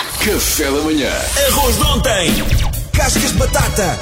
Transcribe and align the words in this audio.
Café 0.00 0.64
da 0.64 0.80
manhã. 0.82 1.10
Arroz 1.48 1.76
de 1.76 1.82
ontem. 1.82 2.34
Cascas 2.92 3.32
de 3.32 3.38
batata, 3.38 3.98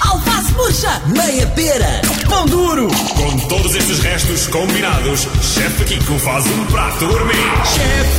Alface 0.00 0.52
murcha! 0.54 1.02
meia 1.06 1.46
pera, 1.48 2.00
Pão 2.28 2.46
duro. 2.46 2.88
Com 2.88 3.38
todos 3.48 3.74
estes 3.76 4.00
restos 4.00 4.46
combinados, 4.48 5.20
Chefe 5.54 5.84
Kiko 5.84 6.18
faz 6.18 6.44
um 6.46 6.64
prato 6.66 7.06
gourmet. 7.06 7.34
Chefe 7.74 8.13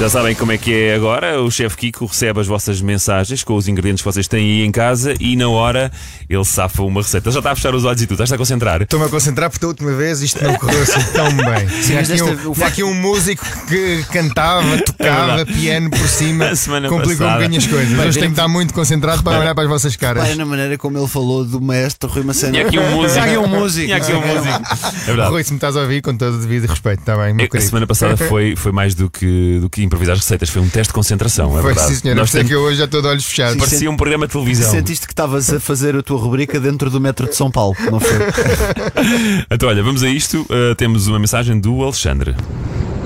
Já 0.00 0.08
sabem 0.08 0.34
como 0.34 0.50
é 0.50 0.56
que 0.56 0.72
é 0.72 0.94
agora. 0.94 1.42
O 1.42 1.50
chefe 1.50 1.76
Kiko 1.76 2.06
recebe 2.06 2.40
as 2.40 2.46
vossas 2.46 2.80
mensagens 2.80 3.44
com 3.44 3.54
os 3.54 3.68
ingredientes 3.68 4.00
que 4.02 4.10
vocês 4.10 4.26
têm 4.26 4.40
aí 4.62 4.62
em 4.66 4.72
casa 4.72 5.14
e 5.20 5.36
na 5.36 5.46
hora 5.50 5.92
ele 6.26 6.42
safa 6.42 6.82
uma 6.82 7.02
receita. 7.02 7.28
Ele 7.28 7.34
já 7.34 7.40
está 7.40 7.50
a 7.50 7.54
fechar 7.54 7.74
os 7.74 7.84
olhos 7.84 8.00
e 8.00 8.06
tu 8.06 8.14
estás 8.14 8.32
a 8.32 8.38
concentrar. 8.38 8.80
Estou-me 8.80 9.04
a 9.04 9.08
concentrar 9.10 9.50
porque 9.50 9.60
da 9.60 9.68
última 9.68 9.92
vez 9.92 10.22
isto 10.22 10.42
não 10.42 10.54
correu 10.54 10.80
assim 10.84 11.02
tão 11.12 11.26
bem. 11.36 11.66
Tinha 11.84 11.98
mas 12.00 12.10
aqui, 12.10 12.22
desta- 12.22 12.48
um, 12.48 12.54
facto- 12.54 12.72
aqui 12.72 12.82
um 12.82 12.94
músico 12.94 13.44
que 13.68 14.02
cantava, 14.10 14.78
tocava, 14.80 15.36
verdade. 15.36 15.52
piano 15.60 15.90
por 15.90 16.08
cima, 16.08 16.46
A 16.48 16.56
semana 16.56 16.88
complicou 16.88 17.26
um 17.26 17.32
bocadinho 17.34 17.58
as 17.60 17.66
coisas. 17.66 17.90
Ver- 17.92 18.12
tenho 18.14 18.24
que 18.26 18.30
estar 18.32 18.48
muito 18.48 18.72
concentrado 18.72 19.22
para 19.22 19.38
olhar 19.38 19.54
para 19.54 19.64
as 19.64 19.68
vossas 19.70 19.96
caras. 19.96 20.24
Para 20.24 20.34
na 20.34 20.46
maneira 20.46 20.78
como 20.78 20.96
ele 20.96 21.08
falou 21.08 21.44
do 21.44 21.60
mestre 21.60 22.08
Rui 22.10 22.22
Macena. 22.24 22.52
Tinha 22.52 22.66
aqui 22.66 22.78
um 22.78 22.90
músico. 22.90 23.12
Tinha 23.20 23.24
aqui 23.26 23.36
um 23.36 23.46
músico. 23.48 23.84
Tinha 23.84 23.96
aqui 23.98 24.12
um 24.14 24.26
músico. 24.26 25.02
É 25.02 25.06
verdade. 25.08 25.30
Rui, 25.30 25.44
se 25.44 25.50
me 25.52 25.56
estás 25.58 25.76
a 25.76 25.80
ouvir, 25.82 26.00
com 26.00 26.16
todo 26.16 26.36
o 26.36 26.38
devido 26.38 26.64
respeito, 26.66 27.00
está 27.00 27.18
bem, 27.18 27.36
É 27.38 27.54
A 27.54 27.60
semana 27.60 27.86
passada 27.86 28.16
foi, 28.28 28.56
foi 28.56 28.72
mais 28.72 28.94
do 28.94 29.10
que, 29.10 29.58
do 29.60 29.68
que 29.68 29.89
improvisar 29.90 30.14
receitas, 30.16 30.48
foi 30.48 30.62
um 30.62 30.68
teste 30.68 30.88
de 30.90 30.94
concentração. 30.94 31.50
É 31.58 31.62
Foi 31.62 31.72
verdade. 31.74 31.88
sim, 31.94 32.00
senhora. 32.00 32.20
Nós 32.20 32.30
é 32.30 32.32
temos- 32.38 32.48
que 32.48 32.54
eu 32.54 32.60
hoje 32.62 32.76
já 32.78 32.84
estou 32.84 33.02
de 33.02 33.08
olhos 33.08 33.24
fechados. 33.26 33.56
Parecia 33.56 33.90
um 33.90 33.96
programa 33.96 34.26
de 34.28 34.32
televisão. 34.32 34.70
Sentiste 34.70 35.06
que 35.06 35.12
estavas 35.12 35.52
a 35.52 35.58
fazer 35.58 35.96
a 35.96 36.02
tua 36.02 36.18
rubrica 36.18 36.60
dentro 36.60 36.88
do 36.88 37.00
metro 37.00 37.26
de 37.28 37.34
São 37.34 37.50
Paulo, 37.50 37.74
não 37.90 37.98
foi? 37.98 38.10
Então, 39.50 39.68
olha, 39.68 39.82
vamos 39.82 40.02
a 40.04 40.08
isto. 40.08 40.42
Uh, 40.42 40.74
temos 40.76 41.06
uma 41.08 41.18
mensagem 41.18 41.58
do 41.58 41.82
Alexandre. 41.82 42.36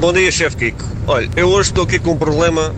Bom 0.00 0.12
dia, 0.12 0.30
chefe 0.30 0.56
Kiko. 0.56 0.84
Olha, 1.06 1.28
eu 1.36 1.48
hoje 1.48 1.70
estou 1.70 1.84
aqui 1.84 1.98
com 1.98 2.12
um 2.12 2.16
problema 2.16 2.74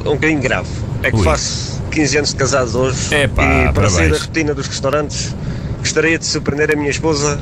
um 0.00 0.12
bocadinho 0.14 0.40
grave. 0.40 0.68
É 1.02 1.10
que 1.10 1.16
Ui. 1.16 1.24
faço 1.24 1.82
15 1.90 2.16
anos 2.18 2.30
de 2.30 2.36
casado 2.36 2.78
hoje 2.78 3.12
Epá, 3.14 3.42
e 3.42 3.72
para 3.72 3.90
sair 3.90 4.08
parabéns. 4.08 4.12
da 4.12 4.18
rotina 4.26 4.54
dos 4.54 4.66
restaurantes 4.68 5.34
gostaria 5.80 6.16
de 6.18 6.24
surpreender 6.26 6.70
a 6.72 6.76
minha 6.76 6.90
esposa 6.90 7.40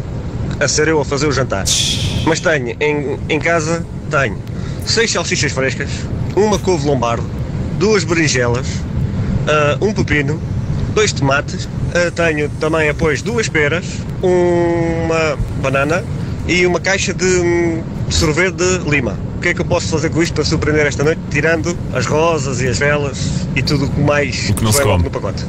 a 0.59 0.67
ser 0.67 0.89
eu 0.89 1.01
a 1.01 1.05
fazer 1.05 1.27
o 1.27 1.33
jantar. 1.33 1.65
Mas 2.25 2.41
tenho 2.41 2.75
em, 2.81 3.19
em 3.29 3.39
casa, 3.39 3.85
tenho 4.11 4.39
seis 4.85 5.11
salsichas 5.11 5.53
frescas, 5.53 5.91
uma 6.37 6.59
couve 6.59 6.87
lombardo, 6.87 7.25
duas 7.79 8.05
berinjelas, 8.05 8.67
ah, 9.49 9.79
um 9.81 9.93
pepino, 9.93 10.41
dois 10.95 11.13
tomates, 11.13 11.69
ah, 11.95 12.11
tenho 12.11 12.49
também 12.61 12.89
apois 12.89 13.23
duas 13.23 13.49
peras, 13.49 13.85
uma 14.23 15.37
banana 15.63 16.05
e 16.47 16.67
uma 16.67 16.81
caixa 16.81 17.13
de 17.15 17.25
hum, 17.25 17.83
sorvete 18.09 18.57
de 18.57 18.79
lima. 18.91 19.17
O 19.37 19.41
que 19.41 19.49
é 19.49 19.55
que 19.55 19.61
eu 19.63 19.65
posso 19.65 19.89
fazer 19.89 20.11
com 20.11 20.23
isto 20.23 20.35
para 20.35 20.45
surpreender 20.45 20.87
esta 20.87 21.03
noite, 21.03 21.21
tirando 21.31 21.77
as 21.95 22.05
rosas 22.05 22.61
e 22.61 22.69
as 22.69 22.79
velas 22.79 23.47
e 23.57 23.63
tudo 23.63 23.87
o 23.87 23.91
que 23.91 24.01
mais 24.01 24.51
O 24.51 24.55
que 24.55 24.63
não 24.65 24.73
se 24.73 24.83
come. 24.83 25.05
no 25.05 25.11
pacote? 25.11 25.45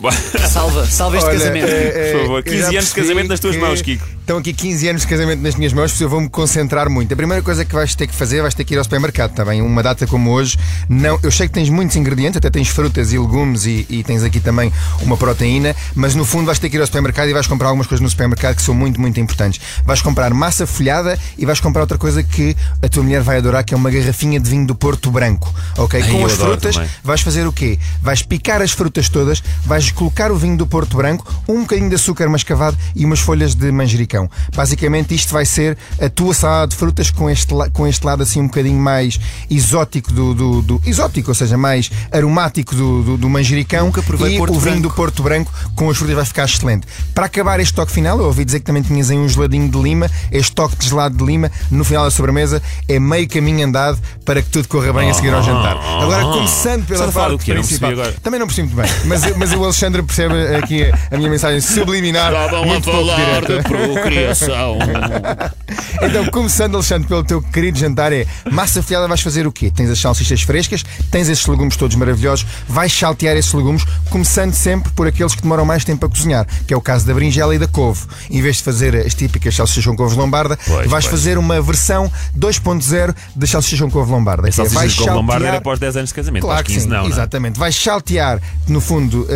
Salva, 0.48 0.86
salva 0.86 1.16
este 1.18 1.28
Olha, 1.28 1.38
casamento. 1.38 1.66
eh, 1.68 1.92
eh, 1.94 2.12
Por 2.12 2.20
favor, 2.22 2.38
eu 2.38 2.42
15 2.44 2.58
já 2.58 2.68
anos 2.70 2.88
de 2.88 2.94
casamento 2.94 3.28
nas 3.28 3.40
tuas 3.40 3.54
que 3.54 3.60
mãos, 3.60 3.82
Kiko. 3.82 4.06
Estão 4.20 4.38
aqui 4.38 4.52
15 4.52 4.88
anos 4.88 5.02
de 5.02 5.08
casamento 5.08 5.42
nas 5.42 5.54
minhas 5.56 5.72
mãos, 5.72 5.90
por 5.90 5.94
isso 5.96 6.04
eu 6.04 6.08
vou-me 6.08 6.28
concentrar 6.28 6.88
muito. 6.88 7.12
A 7.12 7.16
primeira 7.16 7.42
coisa 7.42 7.64
que 7.64 7.74
vais 7.74 7.94
ter 7.96 8.06
que 8.06 8.14
fazer, 8.14 8.40
vais 8.42 8.54
ter 8.54 8.64
que 8.64 8.74
ir 8.74 8.78
ao 8.78 8.84
supermercado, 8.84 9.30
está 9.32 9.44
bem? 9.44 9.60
Uma 9.60 9.82
data 9.82 10.06
como 10.06 10.30
hoje, 10.30 10.56
não, 10.88 11.18
eu 11.22 11.30
sei 11.32 11.48
que 11.48 11.54
tens 11.54 11.68
muitos 11.68 11.96
ingredientes, 11.96 12.36
até 12.36 12.48
tens 12.48 12.68
frutas 12.68 13.12
e 13.12 13.18
legumes 13.18 13.66
e, 13.66 13.84
e 13.90 14.04
tens 14.04 14.22
aqui 14.22 14.38
também 14.38 14.72
uma 15.02 15.16
proteína, 15.16 15.74
mas 15.96 16.14
no 16.14 16.24
fundo 16.24 16.46
vais 16.46 16.58
ter 16.60 16.70
que 16.70 16.76
ir 16.76 16.80
ao 16.80 16.86
supermercado 16.86 17.28
e 17.28 17.32
vais 17.32 17.46
comprar 17.48 17.68
algumas 17.68 17.86
coisas 17.88 18.02
no 18.02 18.08
supermercado 18.08 18.54
que 18.56 18.62
são 18.62 18.72
muito, 18.74 19.00
muito 19.00 19.18
importantes. 19.18 19.60
Vais 19.84 20.00
comprar 20.00 20.32
massa 20.32 20.64
folhada 20.66 21.18
e 21.36 21.44
vais 21.44 21.58
comprar 21.60 21.82
outra 21.82 21.98
coisa 21.98 22.22
que 22.22 22.56
a 22.82 22.88
tua 22.88 23.02
mulher 23.02 23.20
vai 23.22 23.38
adorar, 23.38 23.64
que 23.64 23.74
é 23.74 23.76
uma 23.76 23.90
garrafinha 23.90 24.38
de 24.38 24.48
vinho 24.48 24.64
do 24.66 24.76
Porto 24.76 25.10
Branco, 25.10 25.52
ok? 25.76 26.00
Ai, 26.02 26.08
Com 26.08 26.24
as 26.24 26.32
frutas, 26.34 26.76
também. 26.76 26.90
vais 27.02 27.20
fazer 27.20 27.46
o 27.48 27.52
quê? 27.52 27.78
Vais 28.00 28.22
picar 28.22 28.62
as 28.62 28.70
frutas 28.70 29.08
todas, 29.08 29.42
vais 29.66 29.89
colocar 29.94 30.30
o 30.32 30.36
vinho 30.36 30.56
do 30.56 30.66
Porto 30.66 30.96
Branco, 30.96 31.26
um 31.48 31.60
bocadinho 31.62 31.88
de 31.88 31.94
açúcar 31.94 32.28
mascavado 32.28 32.76
e 32.94 33.04
umas 33.04 33.20
folhas 33.20 33.54
de 33.54 33.70
manjericão. 33.72 34.28
Basicamente, 34.54 35.14
isto 35.14 35.32
vai 35.32 35.44
ser 35.46 35.76
a 36.00 36.08
tua 36.08 36.34
salada 36.34 36.68
de 36.68 36.76
frutas 36.76 37.10
com 37.10 37.28
este, 37.30 37.54
com 37.72 37.86
este 37.86 38.04
lado 38.04 38.22
assim 38.22 38.40
um 38.40 38.46
bocadinho 38.46 38.78
mais 38.80 39.18
exótico 39.50 40.12
do, 40.12 40.34
do, 40.34 40.62
do- 40.62 40.82
exótico, 40.86 41.30
ou 41.30 41.34
seja, 41.34 41.56
mais 41.56 41.90
aromático 42.12 42.74
do, 42.74 43.02
do, 43.02 43.16
do 43.16 43.28
manjericão 43.28 43.86
Nunca 43.86 44.02
provei 44.02 44.34
e 44.34 44.38
Porto 44.38 44.52
o 44.56 44.60
vinho 44.60 44.74
Branco. 44.76 44.88
do 44.88 44.94
Porto 44.94 45.22
Branco 45.22 45.52
com 45.74 45.90
as 45.90 45.96
frutas 45.96 46.16
vai 46.16 46.24
ficar 46.24 46.44
excelente. 46.44 46.86
Para 47.14 47.26
acabar 47.26 47.60
este 47.60 47.74
toque 47.74 47.92
final, 47.92 48.18
eu 48.18 48.26
ouvi 48.26 48.44
dizer 48.44 48.60
que 48.60 48.66
também 48.66 48.82
tinhas 48.82 49.10
aí 49.10 49.16
um 49.18 49.28
geladinho 49.28 49.68
de 49.68 49.78
lima, 49.80 50.10
este 50.30 50.52
toque 50.52 50.76
de 50.76 50.88
gelado 50.88 51.16
de 51.16 51.24
lima 51.24 51.50
no 51.70 51.84
final 51.84 52.04
da 52.04 52.10
sobremesa 52.10 52.62
é 52.88 52.98
meio 52.98 53.28
caminho 53.28 53.66
andado 53.66 53.98
para 54.24 54.42
que 54.42 54.48
tudo 54.50 54.68
corra 54.68 54.92
bem 54.92 55.10
a 55.10 55.14
seguir 55.14 55.32
ao 55.34 55.42
jantar. 55.42 55.76
Agora, 55.76 56.22
começando 56.24 56.84
pela 56.86 57.04
Estás 57.06 57.08
a 57.08 57.12
falar 57.12 57.28
parte? 57.36 57.48
Não 57.54 57.62
principal. 57.62 57.90
Também 58.22 58.40
não 58.40 58.46
percebi 58.46 58.68
muito 58.74 58.80
bem, 58.82 58.90
mas, 59.06 59.36
mas 59.36 59.52
o 59.52 59.60
Alexandre 59.80 60.02
percebe 60.02 60.34
aqui 60.56 60.84
a 61.10 61.16
minha 61.16 61.30
mensagem 61.30 61.58
subliminar. 61.62 62.30
muito 62.66 62.90
pouco 62.90 63.14
direta. 63.16 63.62
procriação. 63.66 64.78
Então, 66.02 66.24
começando, 66.26 66.74
Alexandre, 66.76 67.06
pelo 67.06 67.22
teu 67.22 67.42
querido 67.42 67.78
jantar, 67.78 68.10
é 68.12 68.26
massa 68.50 68.82
folhada, 68.82 69.06
vais 69.06 69.20
fazer 69.20 69.46
o 69.46 69.52
quê? 69.52 69.70
Tens 69.70 69.90
as 69.90 69.98
salsichas 69.98 70.40
frescas, 70.42 70.82
tens 71.10 71.28
esses 71.28 71.46
legumes 71.46 71.76
todos 71.76 71.94
maravilhosos, 71.94 72.46
vais 72.66 72.90
saltear 72.92 73.36
esses 73.36 73.52
legumes, 73.52 73.84
começando 74.08 74.54
sempre 74.54 74.90
por 74.92 75.06
aqueles 75.06 75.34
que 75.34 75.42
demoram 75.42 75.64
mais 75.66 75.84
tempo 75.84 76.06
a 76.06 76.08
cozinhar, 76.08 76.46
que 76.66 76.72
é 76.72 76.76
o 76.76 76.80
caso 76.80 77.06
da 77.06 77.12
berinjela 77.12 77.54
e 77.54 77.58
da 77.58 77.68
couve. 77.68 78.06
Em 78.30 78.40
vez 78.40 78.56
de 78.56 78.62
fazer 78.62 78.96
as 78.96 79.14
típicas 79.14 79.54
salsichas 79.54 79.84
com 79.84 79.94
couve 79.94 80.16
lombarda, 80.16 80.58
Pois, 80.66 80.88
vais 80.90 81.04
pois. 81.04 81.06
fazer 81.06 81.36
uma 81.36 81.60
versão 81.60 82.10
2.0 82.36 83.14
das 83.36 83.50
salsichas 83.50 83.80
com 83.80 83.90
couve 83.90 84.10
lombarda. 84.10 84.46
A 84.46 84.48
é, 84.48 84.52
salsicha 84.52 84.78
vais 84.80 84.94
com 84.94 85.04
lombarda 85.04 85.44
era 85.44 85.52
saltear- 85.52 85.56
após 85.58 85.78
10 85.78 85.96
anos 85.98 86.08
de 86.10 86.14
casamento, 86.14 86.42
Claro 86.42 86.60
após 86.60 86.66
que 86.66 86.72
15 86.72 86.84
sim, 86.84 86.90
não, 86.90 86.98
não 87.02 87.06
é? 87.06 87.08
exatamente. 87.10 87.58
Vais 87.58 87.76
saltear, 87.76 88.40
no 88.66 88.80
fundo, 88.80 89.26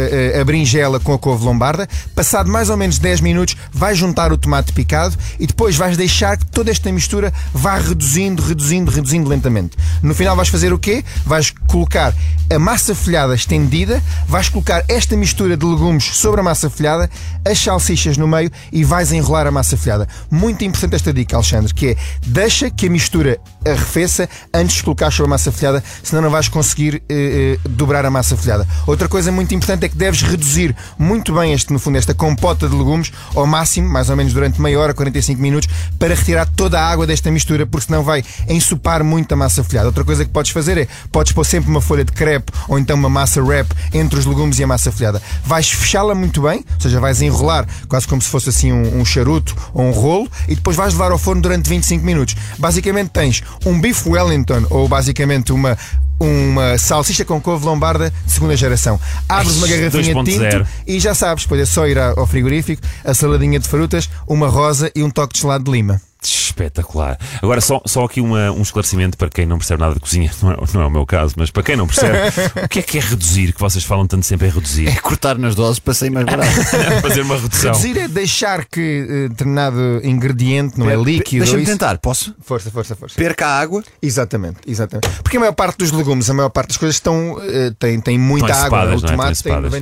a, 0.41 0.45
berinjela 0.45 1.00
com 1.00 1.12
a 1.12 1.19
couve 1.19 1.45
lombarda. 1.45 1.89
Passado 2.15 2.50
mais 2.50 2.71
ou 2.71 2.77
menos 2.77 2.99
10 2.99 3.21
minutos, 3.21 3.56
vais 3.72 3.97
juntar 3.99 4.33
o 4.33 4.39
tomate 4.39 4.72
picado 4.72 5.17
e 5.39 5.47
depois 5.47 5.77
vais 5.77 5.97
deixar 5.97 6.37
que 6.37 6.47
toda 6.47 6.71
esta 6.71 6.91
mistura 6.93 7.33
vá 7.53 7.77
reduzindo, 7.78 8.43
reduzindo, 8.43 8.91
reduzindo 8.91 9.28
lentamente. 9.28 9.77
No 10.03 10.15
final 10.15 10.37
vais 10.37 10.49
fazer 10.49 10.73
o 10.73 10.78
quê? 10.78 11.05
Vais 11.25 11.50
colocar 11.67 12.15
a 12.50 12.59
massa 12.59 12.94
folhada 12.94 13.34
estendida, 13.34 14.03
vais 14.27 14.49
colocar 14.49 14.84
esta 14.88 15.16
mistura 15.16 15.56
de 15.56 15.65
legumes 15.65 16.05
sobre 16.05 16.41
a 16.41 16.44
massa 16.44 16.69
folhada, 16.69 17.09
as 17.44 17.59
salsichas 17.59 18.16
no 18.16 18.28
meio 18.28 18.50
e 18.72 18.84
vais 18.84 19.12
enrolar 19.12 19.47
a 19.47 19.50
massa 19.50 19.77
folhada. 19.77 20.06
Muito 20.31 20.65
importante 20.65 20.94
esta 20.94 21.12
dica, 21.12 21.37
Alexandre, 21.37 21.72
que 21.72 21.88
é 21.88 21.97
deixa 22.27 22.71
que 22.71 22.87
a 22.87 22.91
mistura 22.91 23.38
arrefeça 23.65 24.28
antes 24.53 24.77
de 24.77 24.82
colocar 24.82 25.10
sobre 25.10 25.27
a 25.27 25.31
massa 25.31 25.50
folhada, 25.50 25.82
senão 26.03 26.22
não 26.22 26.31
vais 26.31 26.49
conseguir 26.49 27.03
eh, 27.09 27.59
eh, 27.65 27.69
dobrar 27.69 28.05
a 28.05 28.10
massa 28.10 28.37
folhada. 28.37 28.66
Outra 28.87 29.09
coisa 29.09 29.32
muito 29.32 29.55
importante 29.55 29.87
é 29.87 29.88
que 29.88 29.97
deves 29.97 30.22
reduzir 30.22 30.76
muito 30.99 31.34
bem 31.34 31.53
este, 31.53 31.72
no 31.72 31.78
fundo, 31.78 31.97
esta 31.97 32.15
compota 32.15 32.69
de 32.69 32.76
legumes 32.76 33.12
ao 33.34 33.47
máximo, 33.47 33.88
mais 33.88 34.11
ou 34.11 34.16
menos 34.16 34.32
durante 34.32 34.61
meia 34.61 34.78
hora, 34.78 34.93
45 34.93 35.41
minutos, 35.41 35.69
para 35.99 36.15
retirar 36.15 36.47
toda 36.47 36.78
a 36.78 36.87
água 36.87 37.06
desta 37.06 37.31
mistura, 37.31 37.66
porque 37.66 37.87
senão 37.87 38.03
vai 38.03 38.22
ensopar 38.49 39.03
muito 39.03 39.32
a 39.32 39.37
massa 39.37 39.65
folhada. 39.65 39.88
Outra 39.88 40.05
coisa 40.05 40.25
que 40.25 40.31
podes 40.31 40.50
fazer 40.50 40.78
é, 40.78 40.88
podes 41.11 41.32
pôr 41.32 41.44
sempre 41.44 41.71
uma 41.71 41.81
folha 41.81 42.05
de 42.05 42.12
crepe 42.34 42.53
ou 42.69 42.78
então 42.78 42.97
uma 42.97 43.09
massa 43.09 43.43
wrap 43.43 43.71
entre 43.93 44.19
os 44.19 44.27
legumes 44.27 44.59
e 44.59 44.65
a 44.65 44.67
massa 44.67 44.91
folhada. 44.91 45.22
Vais 45.45 45.71
fechá-la 45.71 46.15
muito 46.15 46.43
bem, 46.43 46.65
ou 46.75 46.81
seja, 46.81 47.00
vais 47.00 47.22
enrolar 47.22 47.67
quase 47.89 48.06
como 48.06 48.21
se 48.21 48.28
fosse 48.28 48.49
assim 48.49 48.72
um, 48.72 49.00
um 49.00 49.05
charuto 49.05 49.55
ou 49.72 49.84
um 49.84 49.91
rolo 49.91 50.28
e 50.49 50.55
depois 50.55 50.77
vais 50.77 50.93
levar 50.93 51.12
ao 51.12 51.19
forno 51.19 51.43
durante 51.43 51.69
25 51.69 52.05
minutos. 52.05 52.34
Basicamente 52.59 53.11
tens 53.11 53.43
um 53.65 53.81
bife 53.81 54.09
Wellington 54.09 54.67
ou 54.71 54.89
basicamente 54.89 55.53
uma 55.53 55.77
uma 56.21 56.78
salsicha 56.78 57.25
com 57.25 57.41
couve 57.41 57.67
lombarda 57.67 58.12
de 58.25 58.33
segunda 58.33 58.56
geração. 58.56 59.00
Abres 59.28 59.56
uma 59.56 59.67
garrafinha 59.67 60.15
de 60.15 60.21
2.0. 60.21 60.25
tinto 60.25 60.69
e 60.87 61.00
já 61.00 61.12
sabes, 61.12 61.43
depois 61.43 61.61
é 61.61 61.67
só 61.67 61.89
ir 61.89 61.99
ao 61.99 62.25
frigorífico, 62.25 62.81
a 63.05 63.12
saladinha 63.12 63.59
de 63.59 63.69
frutas, 63.69 64.09
uma 64.27 64.47
rosa 64.47 64.91
e 64.94 65.03
um 65.03 65.11
toque 65.11 65.35
de 65.35 65.41
gelado 65.41 65.64
de 65.64 65.73
lima. 65.73 66.00
Espetacular. 66.29 67.19
Agora, 67.43 67.61
só, 67.61 67.81
só 67.87 68.05
aqui 68.05 68.21
uma- 68.21 68.50
um 68.53 68.62
esclarecimento 68.62 69.17
para 69.17 69.29
quem 69.29 69.47
não 69.47 69.59
percebe 69.59 69.81
nada 69.81 69.94
de 69.94 70.00
cozinha, 70.00 70.31
não 70.43 70.53
é, 70.53 70.56
não 70.73 70.81
é 70.82 70.87
o 70.87 70.91
meu 70.91 71.06
caso, 71.06 71.35
mas 71.37 71.50
para 71.50 71.62
quem 71.62 71.76
não 71.76 71.87
percebe, 71.87 72.19
o 72.65 72.69
que 72.69 72.79
é 72.79 72.82
que 72.82 72.99
é 72.99 73.00
reduzir? 73.00 73.53
Que 73.53 73.61
vocês 73.61 73.85
falam 73.85 74.06
tanto 74.06 74.25
sempre 74.26 74.47
é 74.49 74.50
reduzir. 74.50 74.88
É 74.88 74.97
cortar 74.97 75.37
nas 75.38 75.55
doses 75.55 75.79
para 75.79 75.94
sair 75.94 76.11
mais 76.11 76.26
barato. 76.26 76.50
Fazer 77.03 77.23
uma 77.23 77.37
redução. 77.37 77.73
Reduzir 77.73 77.99
é 77.99 78.09
deixar 78.09 78.65
que 78.65 79.06
eh, 79.09 79.29
determinado 79.29 80.00
ingrediente, 80.03 80.79
não 80.79 80.88
é 80.88 80.97
líquido. 80.97 81.37
ou 81.37 81.44
Deixa-me 81.44 81.62
isso- 81.62 81.73
tentar, 81.73 81.99
posso? 81.99 82.35
Força, 82.43 82.71
força, 82.71 82.94
força. 82.97 83.15
Perca 83.17 83.47
a 83.47 83.59
água. 83.61 83.82
Exatamente, 84.03 84.59
exatamente. 84.67 85.09
Porque 85.23 85.37
a 85.37 85.41
maior 85.41 85.53
parte 85.53 85.79
dos 85.79 85.91
legumes, 85.91 86.29
a 86.31 86.35
maior 86.35 86.49
parte 86.50 86.69
das 86.69 86.76
coisas 86.76 86.97
estão, 86.97 87.38
eh, 87.43 87.73
tem, 87.79 88.00
tem 88.00 88.19
muita 88.19 88.47
Estão 88.50 88.65
água. 88.67 88.79
ensopadas, 88.79 89.03
O 89.03 89.06
não 89.06 89.09
é? 89.09 89.17
tomate 89.17 89.32
Estão 89.32 89.53
tem 89.53 89.61
ensopadas. 89.61 89.81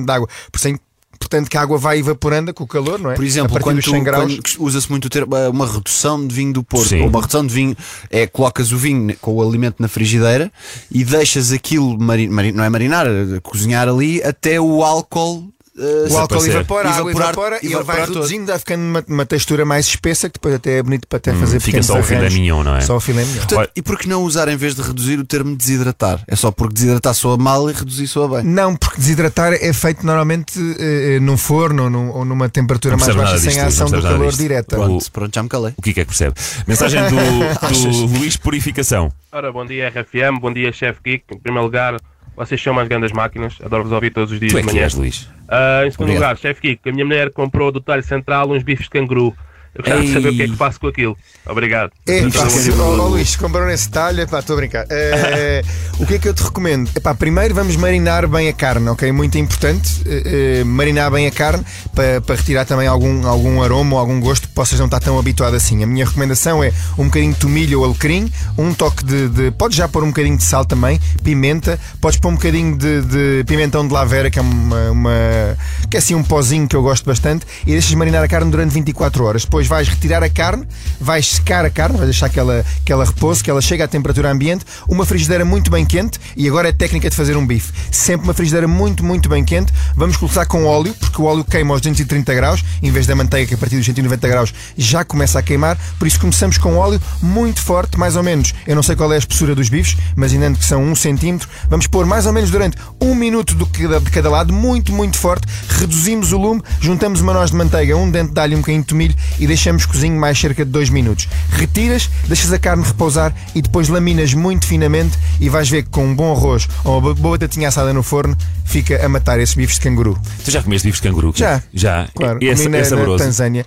95% 0.00 0.04
de 0.06 0.12
água. 0.12 0.28
Por 0.50 0.58
isso 0.58 0.68
é 0.68 0.74
Portanto, 1.24 1.48
que 1.48 1.56
a 1.56 1.62
água 1.62 1.78
vai 1.78 1.98
evaporando 1.98 2.52
com 2.52 2.64
o 2.64 2.66
calor, 2.66 2.98
não 2.98 3.10
é? 3.10 3.14
Por 3.14 3.24
exemplo, 3.24 3.58
quando, 3.60 3.80
tu- 3.82 3.90
100 3.90 4.04
graus. 4.04 4.24
quando 4.34 4.42
usa-se 4.66 4.90
muito 4.90 5.06
o 5.06 5.08
termo 5.08 5.34
eh, 5.36 5.48
uma 5.48 5.66
redução 5.66 6.26
de 6.26 6.34
vinho 6.34 6.52
do 6.52 6.62
Porto, 6.62 6.88
Sim. 6.88 7.00
ou 7.00 7.08
uma 7.08 7.20
redução 7.20 7.46
de 7.46 7.52
vinho 7.54 7.76
é 8.10 8.26
colocas 8.26 8.72
o 8.72 8.76
vinho 8.76 9.16
com 9.20 9.32
o 9.34 9.42
alimento 9.48 9.76
na 9.80 9.88
frigideira 9.88 10.52
e 10.90 11.02
deixas 11.02 11.50
aquilo, 11.52 11.98
mari- 11.98 12.28
mari- 12.28 12.52
não 12.52 12.62
é 12.62 12.68
marinar, 12.68 13.06
eh, 13.06 13.40
cozinhar 13.42 13.88
ali 13.88 14.22
até 14.22 14.60
o 14.60 14.84
álcool 14.84 15.48
eh, 15.78 16.06
O 16.12 16.16
álcool 16.18 16.46
evapora, 16.46 16.88
a 16.88 16.92
água 16.94 17.10
Evaporar- 17.10 17.28
evapora 17.32 17.58
e 17.62 17.72
ele 17.72 17.82
vai 17.82 18.00
reduzindo, 18.04 18.46
vai 18.46 18.58
ficando 18.58 18.82
uma, 18.82 19.04
uma 19.08 19.26
textura 19.26 19.64
mais 19.64 19.86
espessa 19.86 20.28
que 20.28 20.34
depois 20.34 20.54
até 20.54 20.78
é 20.78 20.82
bonito 20.82 21.06
para 21.08 21.16
até 21.18 21.32
fazer 21.32 21.56
Hum, 21.56 21.60
fica 21.60 21.78
pequenos 21.78 21.86
só 21.86 21.98
o 21.98 22.02
filé 22.02 22.30
mignon, 22.30 22.62
não 22.62 22.76
é? 22.76 22.80
Só 22.80 22.96
o 22.96 23.00
filé 23.00 23.24
mignon. 23.24 23.38
Portanto, 23.46 23.70
e 23.74 23.82
por 23.82 23.98
que 23.98 24.08
não 24.08 24.22
usar 24.22 24.48
em 24.48 24.56
vez 24.56 24.74
de 24.74 24.82
reduzir 24.82 25.18
o 25.18 25.24
termo 25.24 25.56
desidratar? 25.56 26.22
É 26.28 26.36
só 26.36 26.50
porque 26.50 26.74
desidratar 26.74 27.14
soa 27.14 27.36
mal 27.36 27.68
e 27.68 27.72
reduzir 27.72 28.06
soa 28.06 28.28
bem. 28.28 28.44
Não, 28.44 28.76
porque 28.76 28.96
desidratar 28.98 29.52
é 29.52 29.72
feito 29.72 30.04
normalmente 30.06 30.58
eh, 30.78 31.18
num 31.20 31.36
forno 31.36 31.84
ou, 31.84 31.90
num- 31.90 32.10
ou 32.10 32.24
numa 32.24 32.48
temperatura 32.48 32.96
mais 32.96 33.14
baixa 33.14 33.38
sem 33.38 33.60
a 33.60 33.66
ação 33.66 33.90
do 33.90 34.00
calor 34.00 34.28
disto. 34.28 34.38
direta. 34.40 34.76
Pronto, 34.76 35.12
pronto, 35.12 35.34
já 35.34 35.42
me 35.42 35.48
calei. 35.48 35.74
O 35.76 35.82
que 35.82 35.90
é 35.90 35.92
que 35.92 36.04
percebe? 36.06 36.34
Mensagem 36.66 37.00
do, 37.08 37.16
do 38.08 38.18
Luís 38.18 38.36
Purificação. 38.36 39.12
Ora, 39.32 39.50
bom 39.52 39.66
dia 39.66 39.88
RFM, 39.88 40.38
bom 40.40 40.52
dia 40.52 40.72
Chef 40.72 40.98
Geek. 41.04 41.24
Em 41.32 41.38
primeiro 41.38 41.64
lugar, 41.66 41.96
vocês 42.36 42.60
são 42.62 42.72
umas 42.72 42.88
grandes 42.88 43.12
máquinas, 43.12 43.56
adoro-vos 43.64 43.92
ouvir 43.92 44.10
todos 44.10 44.32
os 44.32 44.40
dias 44.40 44.52
Tu 44.52 44.58
é 44.58 44.60
de 44.60 44.66
manhã. 44.66 44.82
és, 44.84 44.94
Luís. 44.94 45.30
Ah, 45.48 45.82
em 45.86 45.90
segundo 45.90 46.08
Obrigado. 46.08 46.30
lugar, 46.30 46.36
Chef 46.38 46.60
Geek, 46.60 46.88
a 46.88 46.92
minha 46.92 47.04
mulher 47.04 47.30
comprou 47.32 47.70
do 47.70 47.80
talho 47.80 48.02
central 48.02 48.50
uns 48.50 48.62
bifes 48.62 48.84
de 48.84 48.90
canguru. 48.90 49.34
Eu 49.74 49.82
gostava 49.82 50.02
de 50.02 50.12
saber 50.12 50.28
o 50.28 50.36
que 50.36 50.42
é 50.42 50.48
que 50.48 50.56
faço 50.56 50.78
com 50.80 50.86
aquilo. 50.86 51.16
Obrigado. 51.46 51.90
É, 52.06 52.20
Então, 52.20 52.42
ó, 52.80 53.08
Luís, 53.08 53.34
comprou 53.36 53.66
nesse 53.66 53.88
talho, 53.90 54.26
pá, 54.28 54.38
estou 54.38 54.54
a 54.54 54.56
brincar. 54.56 54.86
Eh, 54.88 55.62
o 55.98 56.06
que 56.06 56.14
é 56.14 56.18
que 56.18 56.28
eu 56.28 56.32
te 56.34 56.42
recomendo? 56.44 56.88
Epá, 56.94 57.14
primeiro 57.14 57.54
vamos 57.54 57.74
marinar 57.76 58.26
bem 58.28 58.48
a 58.48 58.52
carne, 58.52 58.88
ok? 58.88 59.10
Muito 59.12 59.36
importante, 59.36 60.02
eh, 60.06 60.62
marinar 60.64 61.10
bem 61.10 61.26
a 61.26 61.30
carne 61.30 61.64
para, 61.94 62.20
para 62.20 62.36
retirar 62.36 62.64
também 62.64 62.86
algum, 62.86 63.26
algum 63.26 63.62
aroma 63.62 63.94
ou 63.94 63.98
algum 64.00 64.20
gosto 64.20 64.46
que 64.48 64.54
possas 64.54 64.78
não 64.78 64.86
estar 64.86 65.00
tão 65.00 65.18
habituado 65.18 65.54
assim. 65.54 65.82
A 65.82 65.86
minha 65.86 66.04
recomendação 66.06 66.62
é 66.62 66.72
um 66.96 67.06
bocadinho 67.06 67.32
de 67.32 67.38
tomilho 67.40 67.80
ou 67.80 67.84
alecrim, 67.84 68.30
um 68.56 68.72
toque 68.72 69.04
de, 69.04 69.28
de- 69.28 69.50
Podes 69.50 69.76
já 69.76 69.88
pôr 69.88 70.04
um 70.04 70.08
bocadinho 70.08 70.36
de 70.36 70.44
sal 70.44 70.64
também, 70.64 71.00
pimenta, 71.22 71.78
podes 72.00 72.18
pôr 72.18 72.28
um 72.30 72.34
bocadinho 72.34 72.76
de, 72.78 73.02
de 73.02 73.44
pimentão 73.44 73.86
de 73.86 73.92
lavera, 73.92 74.30
que 74.30 74.38
é 74.38 74.42
uma, 74.42 74.90
uma- 74.90 75.56
que 75.94 75.98
é 75.98 76.00
assim 76.00 76.16
um 76.16 76.24
pozinho 76.24 76.66
que 76.66 76.74
eu 76.74 76.82
gosto 76.82 77.04
bastante, 77.04 77.46
e 77.62 77.70
deixas 77.70 77.94
marinar 77.94 78.24
a 78.24 78.26
carne 78.26 78.50
durante 78.50 78.72
24 78.72 79.24
horas. 79.24 79.44
Depois 79.44 79.68
vais 79.68 79.86
retirar 79.86 80.24
a 80.24 80.28
carne, 80.28 80.66
vais 81.00 81.24
secar 81.24 81.64
a 81.64 81.70
carne, 81.70 81.96
vais 81.96 82.10
deixar 82.10 82.28
que 82.28 82.40
ela, 82.40 82.66
que 82.84 82.92
ela 82.92 83.04
repousse, 83.04 83.44
que 83.44 83.48
ela 83.48 83.60
chegue 83.60 83.80
à 83.80 83.86
temperatura 83.86 84.28
ambiente, 84.28 84.64
uma 84.88 85.06
frigideira 85.06 85.44
muito 85.44 85.70
bem 85.70 85.86
quente, 85.86 86.18
e 86.36 86.48
agora 86.48 86.68
é 86.68 86.72
técnica 86.72 87.08
de 87.08 87.14
fazer 87.14 87.36
um 87.36 87.46
bife. 87.46 87.72
Sempre 87.92 88.26
uma 88.26 88.34
frigideira 88.34 88.66
muito, 88.66 89.04
muito 89.04 89.28
bem 89.28 89.44
quente. 89.44 89.72
Vamos 89.94 90.16
começar 90.16 90.46
com 90.46 90.64
óleo, 90.64 90.92
porque 90.98 91.22
o 91.22 91.26
óleo 91.26 91.44
queima 91.44 91.72
aos 91.72 91.80
230 91.80 92.34
graus, 92.34 92.64
em 92.82 92.90
vez 92.90 93.06
da 93.06 93.14
manteiga 93.14 93.46
que 93.46 93.54
a 93.54 93.58
partir 93.58 93.76
dos 93.76 93.86
190 93.86 94.26
graus 94.26 94.52
já 94.76 95.04
começa 95.04 95.38
a 95.38 95.42
queimar. 95.44 95.78
Por 95.96 96.08
isso 96.08 96.18
começamos 96.18 96.58
com 96.58 96.76
óleo 96.76 97.00
muito 97.22 97.62
forte, 97.62 97.96
mais 97.96 98.16
ou 98.16 98.22
menos. 98.24 98.52
Eu 98.66 98.74
não 98.74 98.82
sei 98.82 98.96
qual 98.96 99.12
é 99.12 99.14
a 99.14 99.18
espessura 99.18 99.54
dos 99.54 99.68
bifes, 99.68 99.96
mas 100.16 100.32
ainda 100.32 100.50
que 100.58 100.66
são 100.66 100.82
um 100.82 100.96
centímetro. 100.96 101.48
Vamos 101.70 101.86
pôr 101.86 102.04
mais 102.04 102.26
ou 102.26 102.32
menos 102.32 102.50
durante 102.50 102.76
um 103.00 103.14
minuto 103.14 103.54
de 103.54 104.10
cada 104.10 104.28
lado, 104.28 104.52
muito, 104.52 104.92
muito 104.92 105.16
forte. 105.16 105.46
Reduzimos 105.88 106.32
o 106.32 106.38
lume, 106.38 106.62
juntamos 106.80 107.20
uma 107.20 107.34
noz 107.34 107.50
de 107.50 107.56
manteiga, 107.58 107.94
um 107.94 108.10
dente 108.10 108.32
de 108.32 108.40
alho 108.40 108.54
e 108.54 108.56
um 108.56 108.60
bocadinho 108.60 108.80
de 108.82 108.88
tomilho 108.88 109.14
e 109.38 109.46
deixamos 109.46 109.84
cozinho 109.84 110.18
mais 110.18 110.38
cerca 110.38 110.64
de 110.64 110.70
2 110.70 110.88
minutos. 110.88 111.28
Retiras, 111.50 112.08
deixas 112.26 112.50
a 112.54 112.58
carne 112.58 112.82
repousar 112.82 113.34
e 113.54 113.60
depois 113.60 113.88
laminas 113.88 114.32
muito 114.32 114.66
finamente 114.66 115.18
e 115.38 115.50
vais 115.50 115.68
ver 115.68 115.82
que 115.82 115.90
com 115.90 116.06
um 116.06 116.14
bom 116.14 116.32
arroz 116.34 116.66
ou 116.84 116.98
uma 117.00 117.12
boa 117.14 117.36
batatinha 117.36 117.68
assada 117.68 117.92
no 117.92 118.02
forno 118.02 118.34
fica 118.64 119.04
a 119.04 119.08
matar 119.10 119.38
esses 119.38 119.54
bifes 119.54 119.74
de 119.74 119.82
canguru. 119.82 120.18
Tu 120.42 120.50
já 120.50 120.62
comeste 120.62 120.88
bifes 120.88 121.02
de 121.02 121.08
canguru? 121.08 121.34
Já. 121.36 121.62
Já. 121.74 122.08
Claro, 122.14 122.38
E 122.42 122.48
é, 122.48 122.52
comi 122.54 122.64
é 122.64 122.68
na, 122.70 122.78
na 122.78 122.84
saboroso. 122.84 123.24
Tanzânia. 123.24 123.66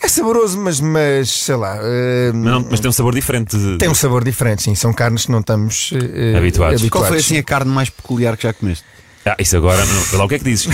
É 0.00 0.08
saboroso, 0.08 0.58
mas, 0.60 0.78
mas 0.80 1.28
sei 1.28 1.56
lá. 1.56 1.78
Mas, 2.32 2.44
não- 2.52 2.66
mas 2.70 2.78
tem 2.78 2.88
um 2.88 2.92
sabor 2.92 3.12
diferente. 3.12 3.56
de- 3.56 3.78
tem 3.78 3.88
um 3.88 3.94
sabor 3.94 4.22
diferente, 4.22 4.62
sim. 4.62 4.74
São 4.76 4.92
carnes 4.92 5.26
que 5.26 5.32
não 5.32 5.40
estamos 5.40 5.90
eh, 5.94 6.32
eh, 6.34 6.38
Habituados. 6.38 6.88
Qual 6.88 7.04
foi 7.06 7.16
assim 7.18 7.38
a 7.38 7.42
carne 7.42 7.72
mais 7.72 7.90
peculiar 7.90 8.36
que 8.36 8.44
já 8.44 8.52
comeste? 8.52 8.84
Ah, 9.28 9.34
isso 9.40 9.56
agora. 9.56 9.84
Não, 9.84 10.18
lá 10.18 10.24
o 10.24 10.28
que 10.28 10.36
é 10.36 10.38
que 10.38 10.44
dizes. 10.44 10.68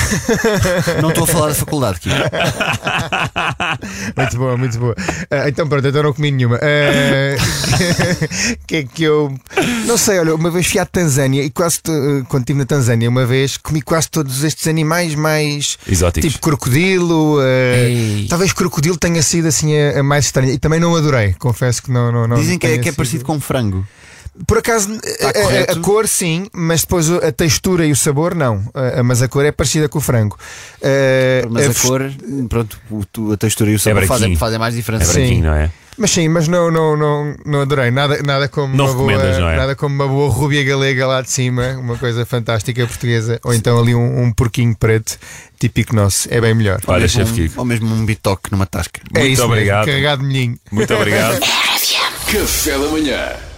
Não 1.00 1.08
estou 1.08 1.24
a 1.24 1.26
falar 1.26 1.48
da 1.48 1.54
faculdade 1.54 1.96
aqui. 1.96 2.10
Muito 4.16 4.36
boa, 4.36 4.56
muito 4.56 4.78
boa. 4.78 4.94
Ah, 5.30 5.48
então 5.48 5.66
pronto, 5.68 5.86
então 5.88 6.02
não 6.02 6.12
comi 6.12 6.30
nenhuma. 6.30 6.56
Ah, 6.56 7.36
que 8.66 8.76
é 8.76 8.82
que 8.84 9.02
eu. 9.02 9.34
Não 9.86 9.96
sei, 9.96 10.18
olha, 10.18 10.34
uma 10.34 10.50
vez 10.50 10.66
fui 10.66 10.78
à 10.78 10.86
Tanzânia 10.86 11.42
e 11.42 11.50
quase 11.50 11.78
eh, 11.88 12.22
quando 12.28 12.42
estive 12.42 12.58
na 12.58 12.66
Tanzânia, 12.66 13.08
uma 13.08 13.24
vez 13.26 13.56
comi 13.56 13.80
quase 13.80 14.10
todos 14.10 14.44
estes 14.44 14.66
animais 14.66 15.14
mais. 15.14 15.78
Exóticos. 15.88 16.32
Tipo 16.32 16.42
crocodilo. 16.44 17.38
ah, 17.40 18.26
talvez 18.28 18.52
crocodilo 18.52 18.96
tenha 18.98 19.22
sido 19.22 19.48
assim 19.48 19.74
a, 19.76 20.00
a 20.00 20.02
mais 20.02 20.26
estranha. 20.26 20.52
E 20.52 20.58
também 20.58 20.78
não 20.80 20.94
adorei, 20.94 21.34
confesso 21.38 21.82
que 21.82 21.90
não. 21.90 22.12
não, 22.12 22.28
não 22.28 22.36
Dizem 22.36 22.58
que 22.58 22.66
é, 22.66 22.74
que 22.78 22.80
é 22.80 22.82
sido- 22.84 22.96
parecido 22.96 23.24
com 23.24 23.40
frango. 23.40 23.86
Por 24.46 24.58
acaso, 24.58 24.88
a- 25.20 25.70
a, 25.70 25.72
a 25.74 25.80
cor 25.80 26.08
sim, 26.08 26.46
mas 26.54 26.80
depois 26.80 27.10
a 27.10 27.30
textura 27.32 27.84
e 27.86 27.92
o 27.92 27.96
sabor 27.96 28.34
não. 28.34 28.64
Ah, 28.72 29.02
mas 29.02 29.20
a 29.20 29.28
cor 29.28 29.44
é 29.44 29.52
parecida 29.52 29.88
com 29.88 29.98
o 29.98 30.00
frango. 30.00 30.38
Ah, 30.82 31.46
Mas 31.50 31.66
a 31.66 31.70
f- 31.70 31.86
cor, 31.86 32.10
pronto, 32.48 32.78
o- 33.18 33.32
a 33.32 33.36
textura 33.36 33.70
e 33.70 33.74
o 33.74 33.78
sabor 33.78 33.96
branquinho. 34.06 34.18
fazem, 34.18 34.36
fazem 34.36 34.58
mais 34.58 34.74
É 34.74 34.76
diferença. 34.78 35.04
Sim. 35.04 35.12
branquinho, 35.20 35.44
não 35.44 35.54
é? 35.54 35.70
Mas 35.98 36.10
sim, 36.10 36.26
mas 36.26 36.48
não, 36.48 36.70
não, 36.70 36.96
não, 36.96 37.36
não 37.44 37.60
adorei. 37.60 37.90
Nada, 37.90 38.22
nada 38.22 38.48
como 38.48 38.74
Não 38.74 38.86
uma 38.86 38.94
boa, 38.94 39.10
recomendas, 39.12 39.38
não 39.38 39.48
é? 39.50 39.56
nada 39.56 39.76
como 39.76 39.94
uma 39.94 40.08
boa 40.08 40.30
rúbia 40.30 40.64
galega 40.64 41.06
lá 41.06 41.20
de 41.20 41.30
cima, 41.30 41.76
uma 41.78 41.98
coisa 41.98 42.24
fantástica 42.24 42.86
portuguesa, 42.86 43.38
ou 43.44 43.52
então 43.52 43.78
ali 43.78 43.94
um, 43.94 44.22
um 44.22 44.32
porquinho 44.32 44.74
preto 44.74 45.18
típico 45.60 45.94
nosso. 45.94 46.26
É 46.30 46.40
bem 46.40 46.54
melhor. 46.54 46.80
Olha, 46.86 47.02
Mesmo 47.02 47.20
chefe 47.20 47.32
um- 47.32 47.34
Kiko. 47.48 47.60
Ou 47.60 47.64
mesmo 47.66 47.94
um 47.94 48.06
bitoque 48.06 48.50
numa 48.50 48.64
tasca. 48.64 49.00
é 49.14 49.18
muito 49.20 49.32
isso 49.34 49.44
obrigado. 49.44 49.80
Mesmo, 49.80 49.92
carregado 49.92 50.22
de 50.22 50.28
milhinho. 50.28 50.58
Muito 50.72 50.94
obrigado. 50.94 51.38
Café 52.32 52.78
da 52.78 52.88
manhã. 52.88 53.51